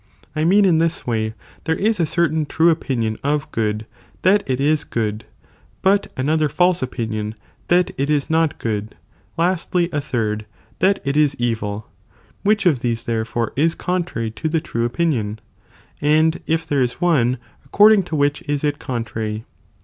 I 0.35 0.45
mean 0.45 0.65
in 0.65 0.79
this 0.79 1.05
way, 1.05 1.35
there 1.65 1.75
is 1.75 1.99
a 1.99 2.07
certain 2.07 2.47
true 2.47 2.71
opinion 2.71 3.17
of 3.23 3.51
good 3.51 3.85
that 4.23 4.41
it 4.47 4.59
is 4.59 4.83
good, 4.83 5.25
but 5.83 6.11
an 6.17 6.27
other 6.27 6.49
false 6.49 6.81
opinion 6.81 7.35
that 7.67 7.91
it 7.99 8.09
is 8.09 8.27
not 8.27 8.57
good, 8.57 8.95
laatly, 9.37 9.91
a 9.93 10.01
third, 10.01 10.47
that 10.79 11.03
it 11.05 11.15
is 11.15 11.35
evil, 11.37 11.87
which 12.41 12.65
of 12.65 12.79
these 12.79 13.03
therefore 13.03 13.53
is 13.55 13.75
contrary 13.75 14.31
to 14.31 14.49
the 14.49 14.59
true 14.59 14.85
opinion? 14.85 15.37
and 16.01 16.41
if 16.47 16.65
tliere 16.67 16.81
is 16.81 16.93
one, 16.99 17.37
according 17.63 18.01
to 18.01 18.15
which 18.15 18.41
is 18.47 18.63
it 18.63 18.79
contrary 18.79 19.45